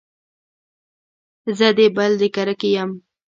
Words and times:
زه 1.57 1.67
د 1.77 1.79
بل 1.95 2.11
د 2.21 2.23
کرکې 2.35 2.69
يم. 2.77 2.91